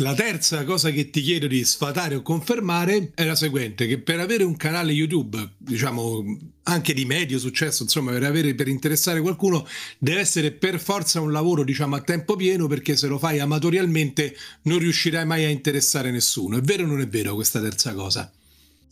[0.00, 4.20] La terza cosa che ti chiedo di sfatare o confermare è la seguente, che per
[4.20, 6.24] avere un canale YouTube, diciamo
[6.64, 9.66] anche di medio successo, insomma per, avere, per interessare qualcuno,
[9.98, 14.36] deve essere per forza un lavoro diciamo a tempo pieno perché se lo fai amatorialmente
[14.62, 16.58] non riuscirai mai a interessare nessuno.
[16.58, 18.30] È vero o non è vero questa terza cosa?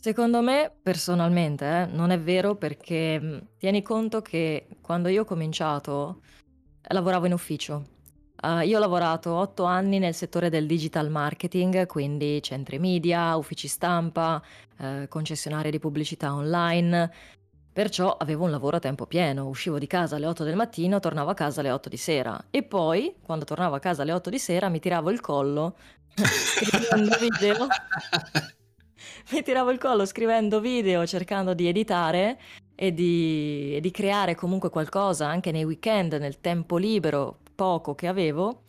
[0.07, 6.21] Secondo me, personalmente, eh, non è vero perché tieni conto che quando io ho cominciato
[6.81, 7.95] lavoravo in ufficio
[8.39, 13.67] Uh, io ho lavorato otto anni nel settore del digital marketing, quindi centri media, uffici
[13.67, 14.39] stampa,
[14.77, 17.11] uh, concessionarie di pubblicità online.
[17.73, 21.31] Perciò avevo un lavoro a tempo pieno, uscivo di casa alle 8 del mattino, tornavo
[21.31, 24.37] a casa alle 8 di sera e poi, quando tornavo a casa alle 8 di
[24.37, 25.75] sera, mi tiravo il collo
[26.13, 27.67] scrivendo video.
[29.31, 32.39] mi tiravo il collo scrivendo video, cercando di editare
[32.75, 38.07] e di, e di creare comunque qualcosa anche nei weekend, nel tempo libero, poco che
[38.07, 38.63] avevo.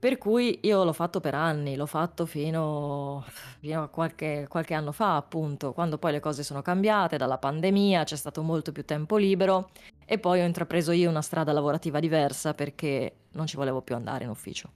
[0.00, 3.22] Per cui io l'ho fatto per anni, l'ho fatto fino,
[3.60, 8.04] fino a qualche, qualche, anno fa, appunto, quando poi le cose sono cambiate, dalla pandemia
[8.04, 9.68] c'è stato molto più tempo libero
[10.06, 14.24] e poi ho intrapreso io una strada lavorativa diversa perché non ci volevo più andare
[14.24, 14.70] in ufficio.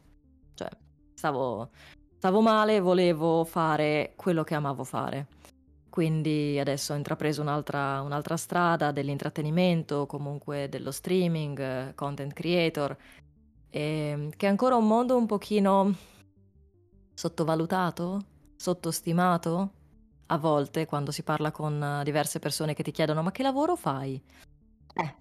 [0.53, 0.68] Cioè,
[1.14, 1.70] stavo,
[2.24, 5.26] stavo male, volevo fare quello che amavo fare.
[5.90, 12.96] Quindi adesso ho intrapreso un'altra, un'altra strada dell'intrattenimento, comunque dello streaming, content creator,
[13.68, 15.94] e, che è ancora un mondo un pochino
[17.12, 18.24] sottovalutato,
[18.56, 19.72] sottostimato.
[20.28, 24.18] A volte quando si parla con diverse persone che ti chiedono ma che lavoro fai?
[24.94, 25.14] Eh,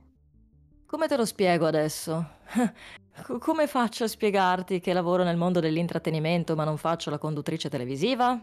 [0.85, 2.25] come te lo spiego adesso?
[3.39, 8.39] come faccio a spiegarti che lavoro nel mondo dell'intrattenimento ma non faccio la conduttrice televisiva?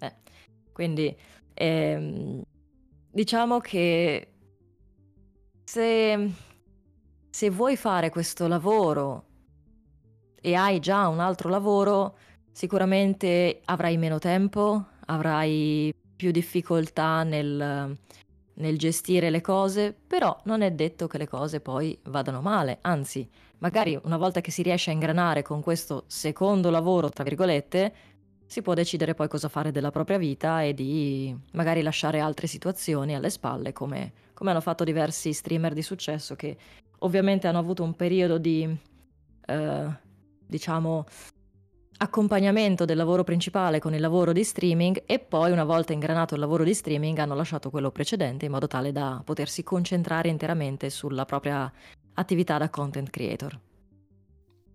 [0.00, 0.14] Eh,
[0.72, 1.16] quindi
[1.60, 2.40] Ehm,
[3.10, 4.32] diciamo che
[5.64, 6.30] se,
[7.28, 9.24] se vuoi fare questo lavoro
[10.40, 12.16] e hai già un altro lavoro,
[12.52, 17.98] sicuramente avrai meno tempo, avrai più difficoltà nel,
[18.58, 23.28] nel gestire le cose, però non è detto che le cose poi vadano male, anzi,
[23.58, 27.94] magari una volta che si riesce a ingranare con questo secondo lavoro, tra virgolette,
[28.46, 33.14] si può decidere poi cosa fare della propria vita e di magari lasciare altre situazioni
[33.14, 36.56] alle spalle, come, come hanno fatto diversi streamer di successo che
[37.00, 38.76] ovviamente hanno avuto un periodo di,
[39.46, 39.86] eh,
[40.46, 41.04] diciamo,
[41.98, 46.40] accompagnamento del lavoro principale con il lavoro di streaming e poi una volta ingranato il
[46.40, 51.24] lavoro di streaming hanno lasciato quello precedente in modo tale da potersi concentrare interamente sulla
[51.24, 51.70] propria
[52.14, 53.58] attività da content creator.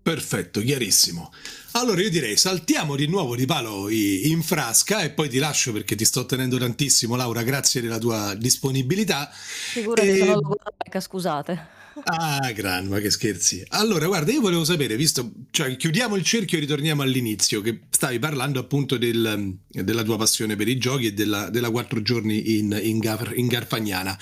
[0.02, 1.32] Perfetto, chiarissimo.
[1.74, 5.96] Allora io direi saltiamo di nuovo di palo in frasca e poi ti lascio perché
[5.96, 9.30] ti sto tenendo tantissimo Laura, grazie della tua disponibilità.
[9.32, 10.18] Figurati, e...
[10.18, 10.56] sono
[11.00, 11.83] scusate.
[12.06, 13.64] Ah, gran, ma che scherzi.
[13.70, 18.18] Allora, guarda, io volevo sapere, visto, cioè, chiudiamo il cerchio e ritorniamo all'inizio, che stavi
[18.18, 22.78] parlando appunto del, della tua passione per i giochi e della, della quattro giorni in,
[22.82, 24.18] in, Gar, in Garfagnana.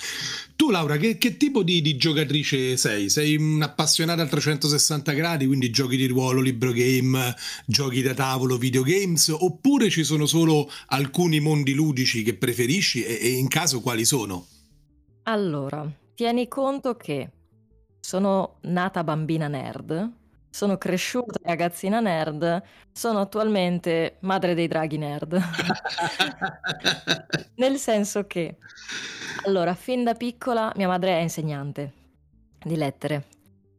[0.54, 3.08] Tu, Laura, che, che tipo di, di, giocatrice sei?
[3.08, 9.28] Sei un'appassionata a 360 gradi, quindi giochi di ruolo, libro game, giochi da tavolo, videogames,
[9.28, 14.46] oppure ci sono solo alcuni mondi ludici che preferisci e, e in caso quali sono?
[15.24, 17.30] Allora, tieni conto che
[18.04, 20.10] sono nata bambina nerd,
[20.50, 25.40] sono cresciuta ragazzina nerd, sono attualmente madre dei draghi nerd.
[27.56, 28.56] Nel senso che,
[29.46, 31.92] allora, fin da piccola mia madre è insegnante
[32.62, 33.24] di lettere.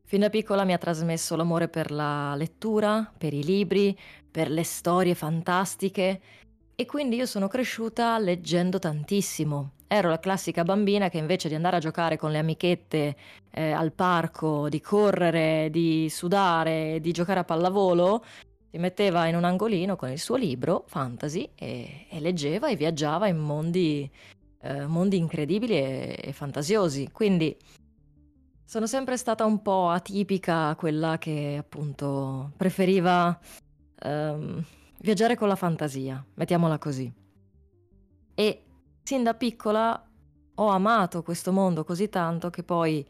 [0.06, 3.98] Fin da piccola mi ha trasmesso l'amore per la lettura, per i libri,
[4.32, 6.22] per le storie fantastiche
[6.76, 9.72] e quindi io sono cresciuta leggendo tantissimo.
[9.96, 13.16] Ero la classica bambina che invece di andare a giocare con le amichette
[13.52, 18.26] eh, al parco, di correre, di sudare, di giocare a pallavolo,
[18.72, 23.28] si metteva in un angolino con il suo libro fantasy e, e leggeva e viaggiava
[23.28, 24.10] in mondi,
[24.62, 27.12] eh, mondi incredibili e, e, fantasiosi.
[27.12, 27.56] Quindi
[28.66, 33.40] sono sempre stata un po' atipica, quella che appunto preferiva
[34.00, 34.66] ehm,
[35.02, 37.14] viaggiare con la fantasia, mettiamola così.
[38.34, 38.64] E
[39.04, 40.08] sin da piccola
[40.56, 43.06] ho amato questo mondo così tanto che poi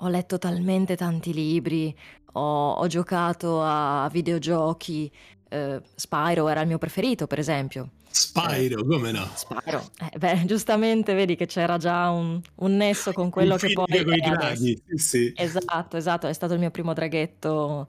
[0.00, 1.96] ho letto talmente tanti libri,
[2.32, 5.10] ho, ho giocato a videogiochi,
[5.48, 7.92] eh, Spyro era il mio preferito per esempio.
[8.10, 9.26] Spyro, eh, come no?
[9.34, 13.86] Spyro, eh, beh, giustamente vedi che c'era già un, un nesso con quello che poi
[13.86, 15.32] è draghi, sì.
[15.34, 17.88] Esatto, esatto, è stato il mio primo draghetto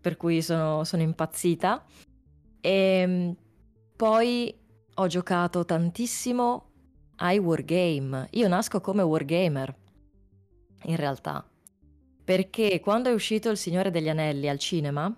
[0.00, 1.84] per cui sono, sono impazzita.
[2.60, 3.36] E ehm,
[3.96, 4.54] poi
[4.98, 6.70] ho giocato tantissimo
[7.16, 8.28] ai wargame.
[8.32, 9.74] Io nasco come wargamer,
[10.84, 11.46] in realtà.
[12.24, 15.14] Perché quando è uscito Il Signore degli Anelli al cinema,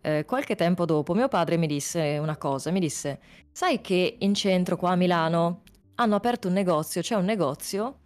[0.00, 3.20] eh, qualche tempo dopo mio padre mi disse una cosa, mi disse,
[3.52, 5.62] sai che in centro qua a Milano
[5.96, 8.00] hanno aperto un negozio, c'è un negozio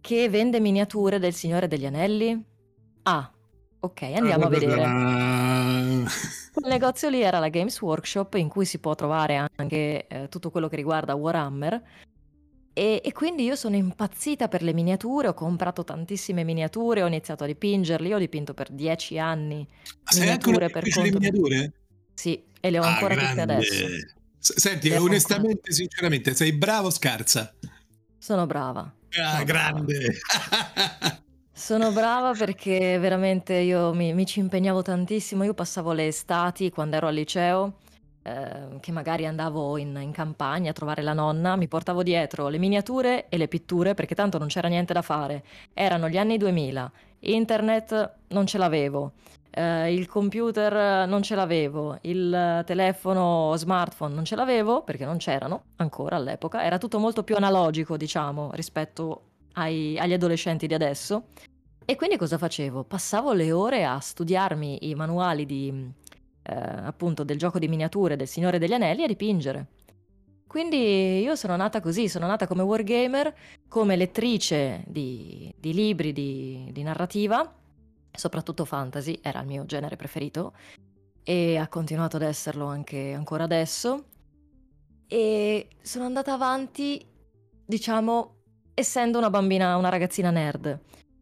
[0.00, 2.42] che vende miniature del Signore degli Anelli?
[3.02, 3.33] Ah,
[3.84, 4.82] ok, andiamo a vedere.
[6.52, 10.50] Quel negozio lì era la Games Workshop in cui si può trovare anche eh, tutto
[10.50, 11.82] quello che riguarda Warhammer
[12.72, 17.44] E, e, quindi io sono impazzita per le miniature, ho comprato tantissime miniature, ho iniziato
[17.44, 19.66] a dipingerli, io ho dipinto per dieci anni.
[20.04, 21.02] Ma sei ancora per conto...
[21.02, 21.72] le miniature?
[22.14, 23.40] Sì, e le ho ah, ancora grande.
[23.42, 23.86] tutte adesso.
[24.38, 25.72] Senti, le onestamente, ancora...
[25.72, 27.54] sinceramente, sei bravo o scarsa?
[28.18, 28.92] Sono brava.
[29.20, 29.98] Ah, sono grande!
[29.98, 31.18] Brava.
[31.54, 36.96] sono brava perché veramente io mi, mi ci impegnavo tantissimo, io passavo le estati quando
[36.96, 37.74] ero al liceo
[38.26, 42.56] Ehm, che magari andavo in, in, campagna a trovare la nonna, mi portavo dietro le
[42.56, 45.44] miniature e le pitture perché tanto non c'era niente da fare.
[45.74, 46.90] Erano gli anni 2000,
[47.20, 49.12] internet non ce l'avevo,
[49.50, 55.64] eh, il computer non ce l'avevo, il telefono smartphone non ce l'avevo perché non c'erano
[55.76, 61.28] ancora all'epoca, era tutto molto più analogico diciamo rispetto ai, agli adolescenti di adesso.
[61.84, 62.84] E quindi cosa facevo?
[62.84, 65.92] Passavo le ore a studiarmi i manuali di,
[66.42, 69.66] eh, appunto del gioco di miniature del Signore degli Anelli a dipingere.
[70.46, 73.34] Quindi io sono nata così, sono nata come wargamer,
[73.68, 77.52] come lettrice di, di libri di, di narrativa,
[78.12, 80.52] soprattutto fantasy, era il mio genere preferito,
[81.24, 84.04] e ha continuato ad esserlo anche ancora adesso.
[85.08, 87.04] E sono andata avanti,
[87.66, 88.33] diciamo,
[88.74, 90.78] essendo una bambina, una ragazzina nerd.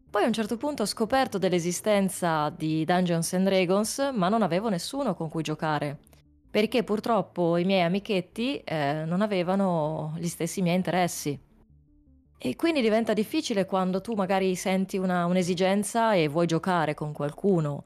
[0.09, 4.69] Poi a un certo punto ho scoperto dell'esistenza di Dungeons and Dragons, ma non avevo
[4.69, 5.97] nessuno con cui giocare.
[6.51, 11.39] Perché purtroppo i miei amichetti eh, non avevano gli stessi miei interessi.
[12.37, 17.83] E quindi diventa difficile quando tu magari senti una, un'esigenza e vuoi giocare con qualcuno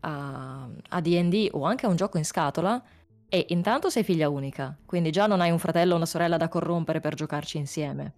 [0.00, 2.82] a, a DD o anche a un gioco in scatola,
[3.28, 6.48] e intanto sei figlia unica, quindi già non hai un fratello o una sorella da
[6.48, 8.14] corrompere per giocarci insieme.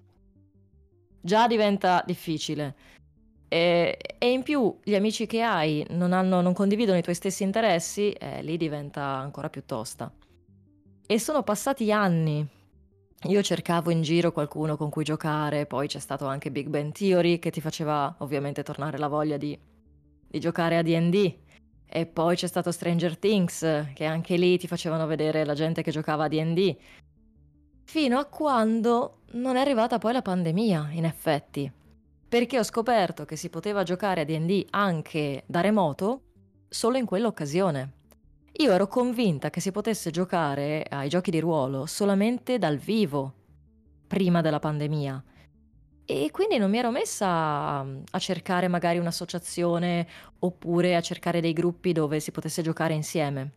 [1.24, 2.74] Già diventa difficile.
[3.46, 7.44] E, e, in più gli amici che hai non, hanno, non condividono i tuoi stessi
[7.44, 10.12] interessi, eh, lì diventa ancora più tosta.
[11.06, 12.48] E sono passati anni.
[13.24, 17.38] Io cercavo in giro qualcuno con cui giocare, poi c'è stato anche Big Bang Theory
[17.38, 19.56] che ti faceva ovviamente tornare la voglia di,
[20.26, 21.34] di giocare a DD.
[21.86, 25.92] E poi c'è stato Stranger Things, che anche lì ti facevano vedere la gente che
[25.92, 26.76] giocava a DD.
[27.84, 31.72] Fino a quando non è arrivata poi la pandemia, in effetti
[32.32, 36.22] perché ho scoperto che si poteva giocare a DD anche da remoto
[36.66, 37.92] solo in quell'occasione.
[38.52, 43.34] Io ero convinta che si potesse giocare ai giochi di ruolo solamente dal vivo,
[44.06, 45.22] prima della pandemia.
[46.06, 50.08] E quindi non mi ero messa a cercare magari un'associazione
[50.38, 53.52] oppure a cercare dei gruppi dove si potesse giocare insieme.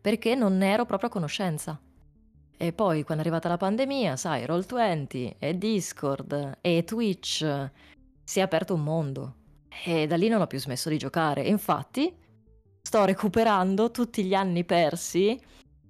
[0.00, 1.78] Perché non ne ero proprio a conoscenza.
[2.60, 7.70] E poi quando è arrivata la pandemia, sai, Roll20 e Discord e Twitch,
[8.24, 9.34] si è aperto un mondo.
[9.84, 11.42] E da lì non ho più smesso di giocare.
[11.42, 12.12] Infatti,
[12.82, 15.40] sto recuperando tutti gli anni persi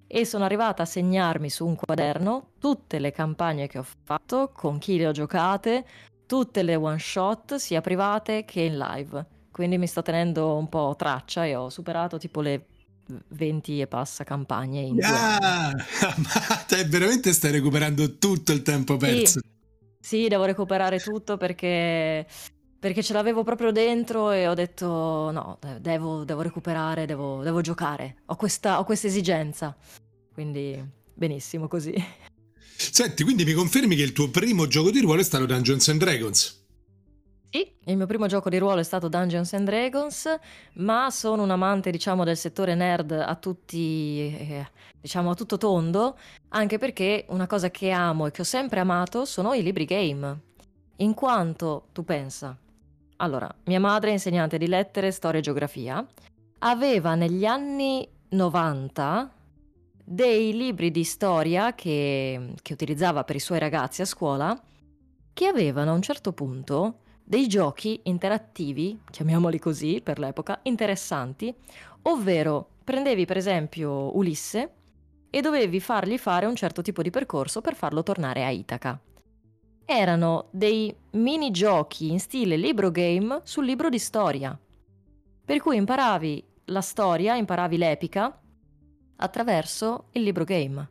[0.06, 4.76] e sono arrivata a segnarmi su un quaderno tutte le campagne che ho fatto, con
[4.76, 5.86] chi le ho giocate,
[6.26, 9.26] tutte le one shot, sia private che in live.
[9.50, 12.66] Quindi mi sto tenendo un po' traccia e ho superato tipo le
[13.28, 19.40] 20 e passa campagne in ah, ma te veramente stai recuperando tutto il tempo perso.
[19.40, 19.48] Sì,
[20.00, 22.26] sì devo recuperare tutto perché,
[22.78, 28.16] perché, ce l'avevo proprio dentro e ho detto no, devo, devo recuperare, devo, devo giocare,
[28.26, 29.76] ho questa, ho questa esigenza.
[30.32, 30.82] Quindi
[31.14, 31.94] benissimo così.
[32.78, 35.98] Senti, quindi mi confermi che il tuo primo gioco di ruolo è stato Dungeons and
[35.98, 36.57] Dragons?
[37.50, 40.38] Sì, il mio primo gioco di ruolo è stato Dungeons and Dragons,
[40.74, 44.68] ma sono un amante, diciamo, del settore nerd a tutti, eh,
[45.00, 46.18] diciamo, a tutto tondo,
[46.48, 50.40] anche perché una cosa che amo e che ho sempre amato sono i libri game.
[50.96, 52.54] In quanto, tu pensa,
[53.16, 56.06] allora, mia madre, insegnante di lettere, storia e geografia,
[56.58, 59.32] aveva negli anni 90
[60.04, 64.60] dei libri di storia che, che utilizzava per i suoi ragazzi a scuola,
[65.32, 71.54] che avevano a un certo punto dei giochi interattivi, chiamiamoli così per l'epoca, interessanti,
[72.04, 74.76] ovvero prendevi per esempio Ulisse
[75.28, 78.98] e dovevi fargli fare un certo tipo di percorso per farlo tornare a Itaca.
[79.84, 84.58] Erano dei mini giochi in stile libro game sul libro di storia,
[85.44, 88.40] per cui imparavi la storia, imparavi l'epica
[89.16, 90.88] attraverso il libro game,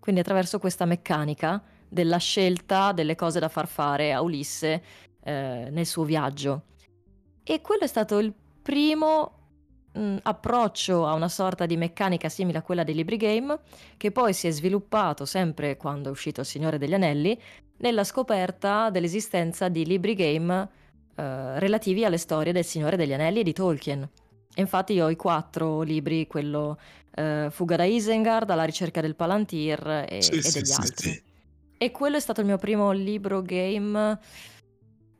[0.00, 4.82] quindi attraverso questa meccanica della scelta delle cose da far fare a Ulisse
[5.22, 6.62] eh, nel suo viaggio.
[7.42, 9.32] E quello è stato il primo
[9.92, 13.58] mh, mm, approccio a una sorta di meccanica simile a quella dei libri game,
[13.96, 17.38] che poi si è sviluppato sempre quando è uscito Il Signore degli Anelli,
[17.78, 20.68] nella scoperta dell'esistenza di libri game
[21.14, 24.08] eh, relativi alle storie del Signore degli Anelli e di Tolkien.
[24.56, 26.78] infatti io ho i quattro libri, quello
[27.14, 31.10] eh, Fuga da Isengard, Alla ricerca del Palantir e, sì, e degli sì, altri.
[31.10, 31.22] Sì,
[31.78, 34.18] E quello è stato il mio primo libro game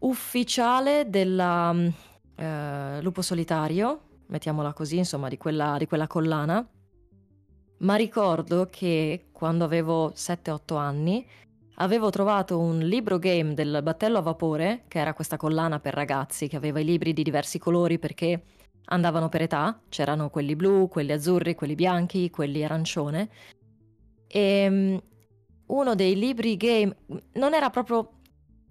[0.01, 6.67] ufficiale della uh, Lupo Solitario, mettiamola così, insomma, di quella, di quella collana.
[7.79, 11.27] Ma ricordo che quando avevo 7-8 anni
[11.81, 16.49] avevo trovato un libro game del Battello a Vapore, che era questa collana per ragazzi
[16.49, 18.43] che aveva i libri di diversi colori perché
[18.87, 23.29] andavano per età, c'erano quelli blu, quelli azzurri, quelli bianchi, quelli arancione.
[24.27, 25.03] E ehm,
[25.67, 26.97] uno dei libri game
[27.35, 28.18] non era proprio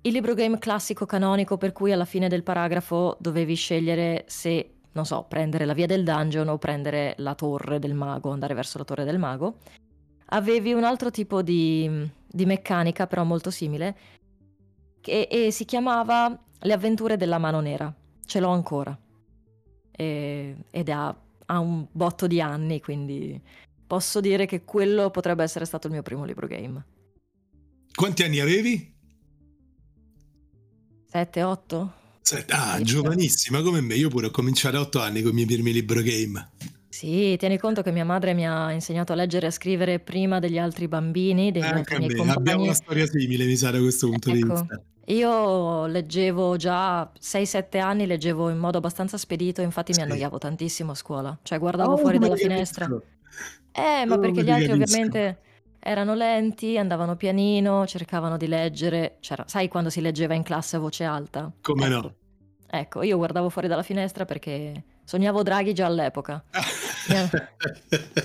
[0.08, 5.06] il libro game classico canonico per cui alla fine del paragrafo dovevi scegliere se, non
[5.06, 8.86] so, prendere la via del dungeon o prendere la torre del mago, andare verso la
[8.86, 9.58] torre del mago.
[10.28, 13.98] Avevi un altro tipo di, di meccanica, però molto simile,
[15.02, 17.94] che, e si chiamava Le avventure della mano nera.
[18.26, 18.98] Ce l'ho ancora.
[19.92, 23.40] E, ed ha, ha un botto di anni, quindi
[23.86, 26.86] posso dire che quello potrebbe essere stato il mio primo libro game.
[27.94, 28.96] Quanti anni avevi?
[31.10, 31.94] 7, 8?
[32.50, 33.96] Ah, giovanissima come me.
[33.96, 36.50] Io pure ho cominciato a 8 anni con i miei primi libro game.
[36.90, 40.40] Sì, tieni conto che mia madre mi ha insegnato a leggere e a scrivere prima
[40.40, 42.30] degli altri bambini, degli Anche altri miei.
[42.30, 44.82] Abbiamo una storia simile, mi sa, da questo punto ecco, di vista.
[45.06, 50.00] Io leggevo già a 6-7 anni, leggevo in modo abbastanza spedito, infatti sì.
[50.00, 51.38] mi annoiavo tantissimo a scuola.
[51.42, 52.86] Cioè guardavo oh, fuori dalla finestra.
[53.72, 55.38] Eh, ma oh, perché gli altri ovviamente
[55.80, 59.18] erano lenti, andavano pianino, cercavano di leggere.
[59.20, 61.52] C'era, sai quando si leggeva in classe a voce alta?
[61.62, 61.94] Come ecco.
[61.94, 62.14] no?
[62.70, 66.44] Ecco, io guardavo fuori dalla finestra perché sognavo Draghi già all'epoca.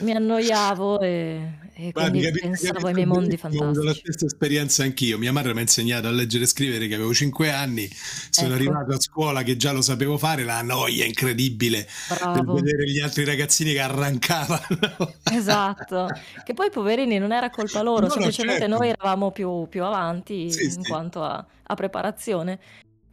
[0.00, 3.78] mi, annoiavo e, e Guardi, quindi capito, pensavo capito, ai miei mondi fantastici.
[3.78, 5.18] Ho la stessa esperienza anch'io.
[5.18, 7.88] Mia madre mi ha insegnato a leggere e scrivere che avevo 5 anni.
[8.30, 8.56] Sono ecco.
[8.56, 12.54] arrivato a scuola che già lo sapevo fare, la noia incredibile Bravo.
[12.54, 15.14] per vedere gli altri ragazzini che arrancavano.
[15.32, 16.08] esatto.
[16.44, 18.82] Che poi poverini non era colpa loro, no, semplicemente no, certo.
[18.82, 20.82] noi eravamo più, più avanti sì, in sì.
[20.82, 22.58] quanto a, a preparazione.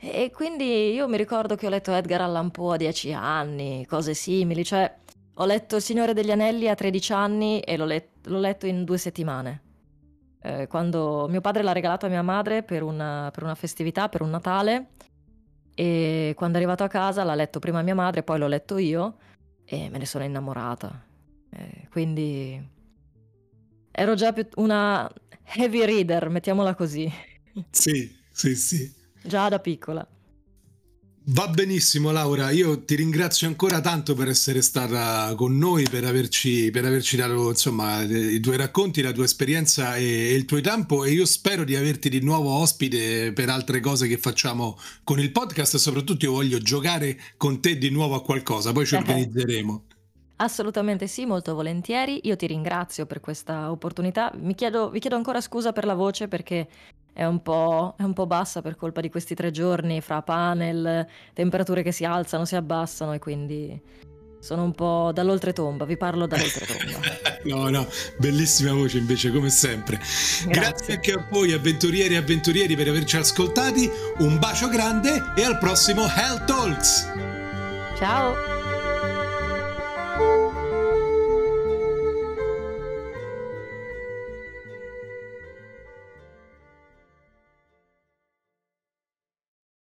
[0.01, 4.13] E quindi io mi ricordo che ho letto Edgar Allan Poe a 10 anni, cose
[4.13, 4.89] simili, cioè
[5.41, 8.83] ho letto Il Signore degli Anelli a 13 anni e l'ho, let- l'ho letto in
[8.83, 9.61] due settimane.
[10.41, 14.21] Eh, quando mio padre l'ha regalato a mia madre per una, per una festività, per
[14.21, 14.89] un Natale,
[15.73, 19.17] e quando è arrivato a casa l'ha letto prima mia madre, poi l'ho letto io
[19.63, 21.05] e me ne sono innamorata.
[21.51, 22.61] Eh, quindi
[23.91, 25.09] ero già una
[25.55, 27.09] heavy reader, mettiamola così.
[27.69, 28.93] Sì, sì, sì.
[29.21, 30.05] Già da piccola.
[31.31, 36.71] Va benissimo Laura, io ti ringrazio ancora tanto per essere stata con noi, per averci,
[36.71, 41.03] per averci dato insomma, i tuoi racconti, la tua esperienza e, e, il tuo tempo
[41.03, 45.31] e io spero di averti di nuovo ospite per altre cose che facciamo con il
[45.31, 49.83] podcast e soprattutto io voglio giocare con te di nuovo a qualcosa, poi ci organizzeremo.
[50.37, 52.21] Assolutamente sì, molto volentieri.
[52.23, 54.33] Io ti ringrazio per questa opportunità.
[54.55, 56.67] Chiedo, vi chiedo ancora scusa per la voce perché
[57.13, 57.41] è un,
[57.97, 62.05] è un, po', bassa per colpa di questi tre giorni fra panel, temperature che si
[62.05, 63.81] alzano, si abbassano e quindi
[64.39, 66.99] sono un po' dall'oltretomba, vi parlo dall'oltretomba.
[67.43, 67.87] no, no,
[68.17, 69.97] bellissima voce invece come sempre.
[69.97, 70.49] Grazie.
[70.49, 73.89] Grazie anche a voi avventurieri e avventurieri per averci ascoltati,
[74.19, 77.11] un bacio grande e al prossimo Hell Talks.
[77.97, 78.58] Ciao.